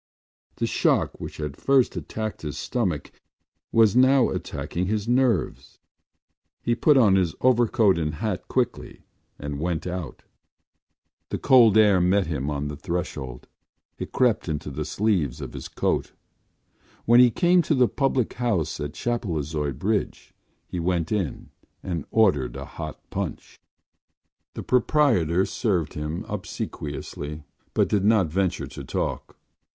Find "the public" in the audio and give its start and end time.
17.75-18.33